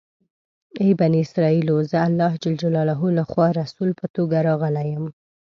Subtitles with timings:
[0.79, 1.77] ای بني اسرایلو!
[1.91, 5.05] زه الله جل جلاله لخوا رسول په توګه راغلی یم.